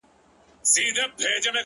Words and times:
•نن: 0.03 0.07
سیاه 0.71 1.07
پوسي 1.13 1.35
ده 1.45 1.49
ـ 1.55 1.55